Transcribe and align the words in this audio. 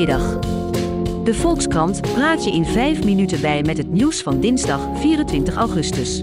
De 0.00 1.34
Volkskrant 1.34 2.00
praat 2.00 2.44
je 2.44 2.50
in 2.50 2.64
5 2.64 3.04
minuten 3.04 3.40
bij 3.40 3.62
met 3.62 3.76
het 3.76 3.90
nieuws 3.90 4.22
van 4.22 4.40
dinsdag 4.40 4.80
24 4.94 5.56
augustus. 5.56 6.20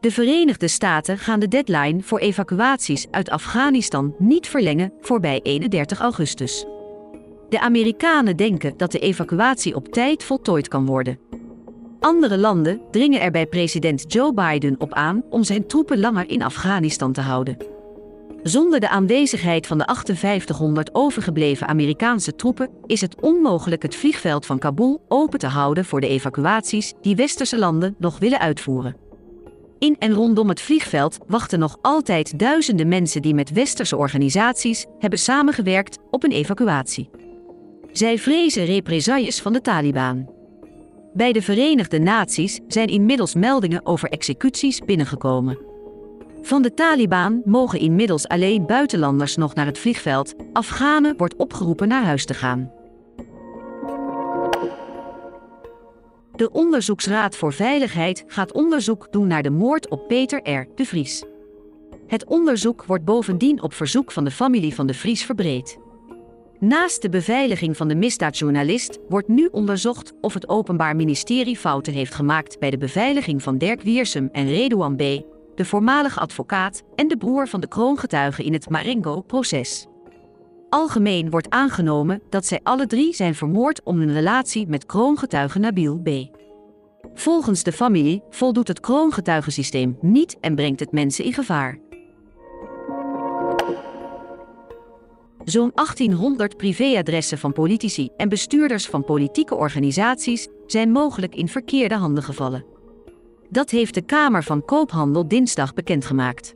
De 0.00 0.10
Verenigde 0.10 0.68
Staten 0.68 1.18
gaan 1.18 1.40
de 1.40 1.48
deadline 1.48 2.02
voor 2.02 2.18
evacuaties 2.18 3.06
uit 3.10 3.30
Afghanistan 3.30 4.14
niet 4.18 4.48
verlengen 4.48 4.92
voorbij 5.00 5.40
31 5.42 6.00
augustus. 6.00 6.66
De 7.48 7.60
Amerikanen 7.60 8.36
denken 8.36 8.74
dat 8.76 8.92
de 8.92 8.98
evacuatie 8.98 9.74
op 9.74 9.88
tijd 9.88 10.24
voltooid 10.24 10.68
kan 10.68 10.86
worden. 10.86 11.18
Andere 12.00 12.38
landen 12.38 12.80
dringen 12.90 13.20
er 13.20 13.30
bij 13.30 13.46
president 13.46 14.12
Joe 14.12 14.34
Biden 14.34 14.74
op 14.78 14.92
aan 14.92 15.22
om 15.30 15.44
zijn 15.44 15.66
troepen 15.66 16.00
langer 16.00 16.30
in 16.30 16.42
Afghanistan 16.42 17.12
te 17.12 17.20
houden. 17.20 17.79
Zonder 18.42 18.80
de 18.80 18.88
aanwezigheid 18.88 19.66
van 19.66 19.78
de 19.78 19.84
5800 19.84 20.94
overgebleven 20.94 21.68
Amerikaanse 21.68 22.34
troepen 22.34 22.70
is 22.86 23.00
het 23.00 23.20
onmogelijk 23.20 23.82
het 23.82 23.94
vliegveld 23.94 24.46
van 24.46 24.58
Kabul 24.58 25.04
open 25.08 25.38
te 25.38 25.46
houden 25.46 25.84
voor 25.84 26.00
de 26.00 26.08
evacuaties 26.08 26.92
die 27.00 27.16
westerse 27.16 27.58
landen 27.58 27.94
nog 27.98 28.18
willen 28.18 28.38
uitvoeren. 28.38 28.96
In 29.78 29.96
en 29.98 30.12
rondom 30.12 30.48
het 30.48 30.60
vliegveld 30.60 31.18
wachten 31.26 31.58
nog 31.58 31.78
altijd 31.80 32.38
duizenden 32.38 32.88
mensen 32.88 33.22
die 33.22 33.34
met 33.34 33.52
westerse 33.52 33.96
organisaties 33.96 34.86
hebben 34.98 35.18
samengewerkt 35.18 35.98
op 36.10 36.24
een 36.24 36.32
evacuatie. 36.32 37.10
Zij 37.92 38.18
vrezen 38.18 38.64
represailles 38.64 39.40
van 39.40 39.52
de 39.52 39.60
Taliban. 39.60 40.30
Bij 41.12 41.32
de 41.32 41.42
Verenigde 41.42 41.98
Naties 41.98 42.60
zijn 42.68 42.88
inmiddels 42.88 43.34
meldingen 43.34 43.86
over 43.86 44.08
executies 44.08 44.80
binnengekomen. 44.80 45.69
Van 46.42 46.62
de 46.62 46.74
Taliban 46.74 47.42
mogen 47.44 47.78
inmiddels 47.78 48.28
alleen 48.28 48.66
buitenlanders 48.66 49.36
nog 49.36 49.54
naar 49.54 49.66
het 49.66 49.78
vliegveld. 49.78 50.34
Afghanen 50.52 51.16
wordt 51.16 51.36
opgeroepen 51.36 51.88
naar 51.88 52.04
huis 52.04 52.24
te 52.24 52.34
gaan. 52.34 52.72
De 56.36 56.50
Onderzoeksraad 56.52 57.36
voor 57.36 57.52
Veiligheid 57.52 58.24
gaat 58.26 58.52
onderzoek 58.52 59.06
doen 59.10 59.26
naar 59.26 59.42
de 59.42 59.50
moord 59.50 59.88
op 59.88 60.08
Peter 60.08 60.50
R. 60.50 60.66
de 60.74 60.84
Vries. 60.84 61.24
Het 62.06 62.24
onderzoek 62.24 62.84
wordt 62.84 63.04
bovendien 63.04 63.62
op 63.62 63.72
verzoek 63.72 64.12
van 64.12 64.24
de 64.24 64.30
familie 64.30 64.74
van 64.74 64.86
de 64.86 64.94
Vries 64.94 65.24
verbreed. 65.24 65.78
Naast 66.58 67.02
de 67.02 67.08
beveiliging 67.08 67.76
van 67.76 67.88
de 67.88 67.94
misdaadjournalist 67.94 68.98
wordt 69.08 69.28
nu 69.28 69.48
onderzocht 69.52 70.12
of 70.20 70.34
het 70.34 70.48
Openbaar 70.48 70.96
Ministerie 70.96 71.56
fouten 71.56 71.92
heeft 71.92 72.14
gemaakt 72.14 72.58
bij 72.58 72.70
de 72.70 72.78
beveiliging 72.78 73.42
van 73.42 73.58
Dirk 73.58 73.82
Wiersum 73.82 74.28
en 74.32 74.48
Redouan 74.48 74.96
B., 74.96 75.02
de 75.60 75.66
voormalige 75.66 76.20
advocaat 76.20 76.82
en 76.94 77.08
de 77.08 77.16
broer 77.16 77.48
van 77.48 77.60
de 77.60 77.68
kroongetuige 77.68 78.44
in 78.44 78.52
het 78.52 78.68
Marengo-proces. 78.68 79.86
Algemeen 80.68 81.30
wordt 81.30 81.50
aangenomen 81.50 82.22
dat 82.30 82.46
zij 82.46 82.60
alle 82.62 82.86
drie 82.86 83.14
zijn 83.14 83.34
vermoord 83.34 83.82
om 83.82 83.98
hun 83.98 84.12
relatie 84.12 84.66
met 84.66 84.86
kroongetuige 84.86 85.58
Nabil 85.58 85.98
B. 85.98 86.08
Volgens 87.14 87.62
de 87.62 87.72
familie 87.72 88.22
voldoet 88.30 88.68
het 88.68 88.80
kroongetuigensysteem 88.80 89.98
niet 90.00 90.36
en 90.40 90.54
brengt 90.54 90.80
het 90.80 90.92
mensen 90.92 91.24
in 91.24 91.32
gevaar. 91.32 91.78
Zo'n 95.44 95.72
1800 95.74 96.56
privéadressen 96.56 97.38
van 97.38 97.52
politici 97.52 98.08
en 98.16 98.28
bestuurders 98.28 98.86
van 98.86 99.04
politieke 99.04 99.54
organisaties 99.54 100.48
zijn 100.66 100.90
mogelijk 100.90 101.34
in 101.34 101.48
verkeerde 101.48 101.96
handen 101.96 102.22
gevallen. 102.22 102.78
Dat 103.50 103.70
heeft 103.70 103.94
de 103.94 104.02
Kamer 104.02 104.42
van 104.42 104.64
Koophandel 104.64 105.28
dinsdag 105.28 105.74
bekendgemaakt. 105.74 106.52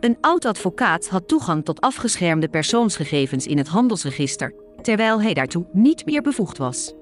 Een 0.00 0.16
oud-advocaat 0.20 1.08
had 1.08 1.28
toegang 1.28 1.64
tot 1.64 1.80
afgeschermde 1.80 2.48
persoonsgegevens 2.48 3.46
in 3.46 3.58
het 3.58 3.68
handelsregister, 3.68 4.54
terwijl 4.82 5.22
hij 5.22 5.34
daartoe 5.34 5.66
niet 5.72 6.06
meer 6.06 6.22
bevoegd 6.22 6.58
was. 6.58 6.94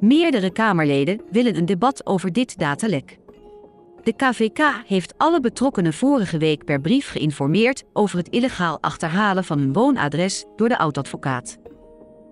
Meerdere 0.00 0.50
Kamerleden 0.50 1.20
willen 1.30 1.56
een 1.56 1.66
debat 1.66 2.06
over 2.06 2.32
dit 2.32 2.58
datalek. 2.58 3.18
De 4.02 4.12
KVK 4.12 4.82
heeft 4.86 5.14
alle 5.16 5.40
betrokkenen 5.40 5.92
vorige 5.92 6.38
week 6.38 6.64
per 6.64 6.80
brief 6.80 7.10
geïnformeerd 7.10 7.84
over 7.92 8.18
het 8.18 8.28
illegaal 8.28 8.78
achterhalen 8.80 9.44
van 9.44 9.58
hun 9.58 9.72
woonadres 9.72 10.44
door 10.56 10.68
de 10.68 10.78
oud-advocaat. 10.78 11.58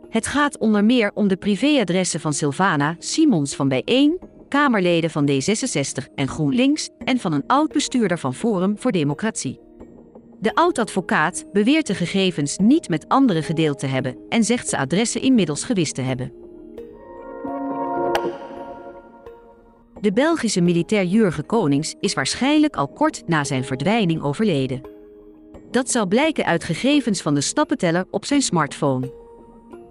Het 0.08 0.26
gaat 0.26 0.58
onder 0.58 0.84
meer 0.84 1.10
om 1.14 1.28
de 1.28 1.36
privéadressen 1.36 2.20
van 2.20 2.32
Sylvana 2.32 2.96
Simons 2.98 3.54
van 3.54 3.68
Bijeen, 3.68 4.18
Kamerleden 4.48 5.10
van 5.10 5.30
D66 5.30 6.14
en 6.14 6.28
GroenLinks 6.28 6.88
en 7.04 7.18
van 7.18 7.32
een 7.32 7.46
oud-bestuurder 7.46 8.18
van 8.18 8.34
Forum 8.34 8.78
voor 8.78 8.92
Democratie. 8.92 9.60
De 10.40 10.54
oud-advocaat 10.54 11.44
beweert 11.52 11.86
de 11.86 11.94
gegevens 11.94 12.56
niet 12.56 12.88
met 12.88 13.08
anderen 13.08 13.42
gedeeld 13.42 13.78
te 13.78 13.86
hebben 13.86 14.16
en 14.28 14.44
zegt 14.44 14.68
ze 14.68 14.76
adressen 14.76 15.22
inmiddels 15.22 15.64
gewist 15.64 15.94
te 15.94 16.02
hebben. 16.02 16.32
De 20.00 20.12
Belgische 20.12 20.60
militair 20.60 21.04
Jurgen 21.04 21.46
Konings 21.46 21.94
is 22.00 22.14
waarschijnlijk 22.14 22.76
al 22.76 22.88
kort 22.88 23.28
na 23.28 23.44
zijn 23.44 23.64
verdwijning 23.64 24.22
overleden. 24.22 24.80
Dat 25.70 25.90
zal 25.90 26.06
blijken 26.06 26.44
uit 26.44 26.64
gegevens 26.64 27.22
van 27.22 27.34
de 27.34 27.40
stappenteller 27.40 28.06
op 28.10 28.24
zijn 28.24 28.42
smartphone. 28.42 29.23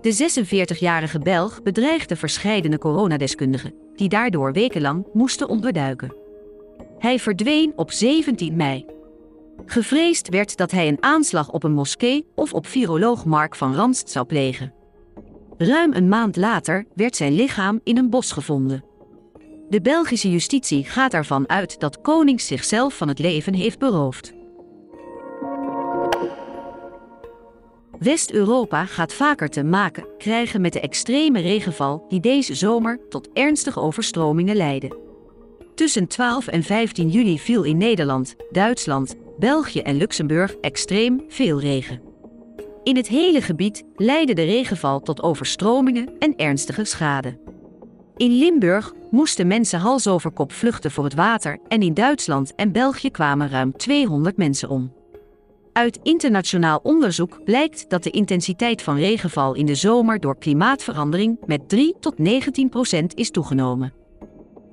De 0.04 0.44
46-jarige 0.76 1.20
Belg 1.20 1.62
bedreigde 1.62 2.16
verscheidene 2.16 2.78
coronadeskundigen, 2.78 3.74
die 3.96 4.10
daardoor 4.10 4.54
wekenlang 4.54 5.08
moesten 5.14 5.50
onderduiken. 5.50 6.16
Hij 7.00 7.20
verdween 7.20 7.74
op 7.76 7.92
17 7.92 8.56
mei. 8.56 8.86
Gevreesd 9.66 10.30
werd 10.30 10.58
dat 10.58 10.72
hij 10.72 10.88
een 10.88 11.04
aanslag 11.04 11.52
op 11.52 11.64
een 11.64 11.74
moskee 11.74 12.26
of 12.36 12.54
op 12.54 12.68
viroloog 12.68 13.26
Mark 13.26 13.56
van 13.56 13.76
Ranst 13.76 14.10
zou 14.10 14.26
plegen. 14.26 14.74
Ruim 15.58 15.94
een 15.94 16.08
maand 16.08 16.36
later 16.36 16.86
werd 16.96 17.16
zijn 17.16 17.34
lichaam 17.34 17.80
in 17.84 17.98
een 17.98 18.10
bos 18.10 18.32
gevonden. 18.32 18.84
De 19.70 19.82
Belgische 19.82 20.32
justitie 20.32 20.84
gaat 20.84 21.14
ervan 21.14 21.50
uit 21.50 21.80
dat 21.80 22.02
Konings 22.02 22.48
zichzelf 22.48 22.98
van 22.98 23.08
het 23.08 23.20
leven 23.20 23.54
heeft 23.54 23.80
beroofd. 23.80 24.34
West-Europa 28.04 28.86
gaat 28.86 29.14
vaker 29.14 29.50
te 29.50 29.64
maken 29.64 30.06
krijgen 30.18 30.62
met 30.62 30.74
de 30.74 30.80
extreme 30.80 31.40
regenval 31.40 32.06
die 32.08 32.20
deze 32.20 32.56
zomer 32.56 33.00
tot 33.10 33.30
ernstige 33.34 33.80
overstromingen 33.80 34.56
leidde. 34.56 34.98
Tussen 35.76 36.08
12 36.08 36.48
en 36.48 36.64
15 36.64 37.10
juli 37.10 37.40
viel 37.40 37.64
in 37.64 37.78
Nederland, 37.78 38.36
Duitsland, 38.52 39.16
België 39.40 39.80
en 39.80 39.98
Luxemburg 39.98 40.56
extreem 40.62 41.24
veel 41.28 41.60
regen. 41.60 42.02
In 42.84 42.96
het 42.96 43.08
hele 43.08 43.42
gebied 43.42 43.84
leidde 43.96 44.34
de 44.34 44.44
regenval 44.44 45.00
tot 45.00 45.22
overstromingen 45.22 46.18
en 46.20 46.36
ernstige 46.36 46.86
schade. 46.86 47.40
In 48.16 48.32
Limburg 48.38 48.94
moesten 49.12 49.48
mensen 49.48 49.80
hals 49.80 50.08
over 50.08 50.32
kop 50.32 50.52
vluchten 50.52 50.92
voor 50.92 51.04
het 51.04 51.16
water 51.16 51.60
en 51.68 51.82
in 51.82 51.94
Duitsland 51.94 52.56
en 52.56 52.72
België 52.72 53.12
kwamen 53.12 53.50
ruim 53.50 53.78
200 53.78 54.38
mensen 54.38 54.70
om. 54.70 55.03
Uit 55.74 56.00
internationaal 56.04 56.80
onderzoek 56.84 57.44
blijkt 57.44 57.90
dat 57.90 58.04
de 58.04 58.10
intensiteit 58.10 58.82
van 58.82 58.96
regenval 58.96 59.54
in 59.54 59.66
de 59.66 59.76
zomer 59.76 60.20
door 60.20 60.38
klimaatverandering 60.38 61.38
met 61.46 61.70
3 61.70 61.96
tot 62.00 62.18
19 62.18 62.70
procent 62.70 63.16
is 63.16 63.32
toegenomen. 63.32 63.94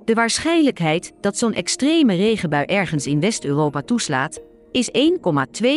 De 0.05 0.14
waarschijnlijkheid 0.14 1.12
dat 1.20 1.38
zo'n 1.38 1.55
extreme 1.55 2.14
regenbui 2.14 2.64
ergens 2.64 3.06
in 3.06 3.20
West-Europa 3.20 3.82
toeslaat, 3.82 4.41
is 4.73 4.91
1,2 4.91 4.97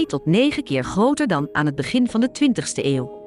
tot 0.08 0.26
9 0.26 0.64
keer 0.64 0.84
groter 0.84 1.28
dan 1.28 1.50
aan 1.52 1.66
het 1.66 1.76
begin 1.76 2.10
van 2.10 2.22
de 2.22 2.30
20ste 2.30 2.86
eeuw. 2.86 3.22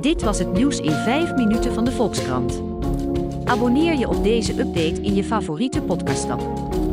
Dit 0.00 0.22
was 0.22 0.38
het 0.38 0.52
nieuws 0.52 0.80
in 0.80 0.92
5 0.92 1.34
minuten 1.34 1.72
van 1.72 1.84
de 1.84 1.92
Volkskrant. 1.92 2.62
Abonneer 3.44 3.98
je 3.98 4.08
op 4.08 4.22
deze 4.22 4.52
update 4.52 5.02
in 5.02 5.14
je 5.14 5.24
favoriete 5.24 5.82
podcast-app. 5.82 6.92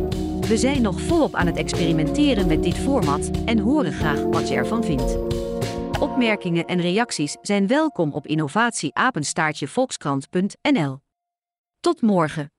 We 0.52 0.58
zijn 0.58 0.82
nog 0.82 1.02
volop 1.02 1.36
aan 1.36 1.46
het 1.46 1.58
experimenteren 1.58 2.48
met 2.48 2.64
dit 2.64 2.78
format 2.78 3.32
en 3.46 3.60
horen 3.60 3.94
graag 3.94 4.24
wat 4.24 4.50
je 4.50 4.56
ervan 4.56 4.84
vindt. 4.84 5.18
Opmerkingen 6.00 6.66
en 6.66 6.82
reacties 6.82 7.38
zijn 7.42 7.68
welkom 7.68 8.14
op 8.14 8.28
innovatieapenstaartjevolkskrant.nl. 8.28 11.00
Tot 11.80 12.02
morgen. 12.02 12.52